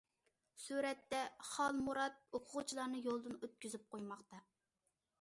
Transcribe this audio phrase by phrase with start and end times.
[0.61, 1.19] سۈرەتتە:
[1.51, 4.47] خالمۇرات ئوقۇغۇچىلارنى يولدىن ئۆتكۈزۈپ قويماقتا.